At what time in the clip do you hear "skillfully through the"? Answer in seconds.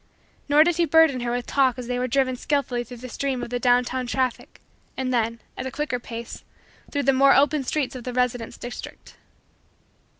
2.35-3.07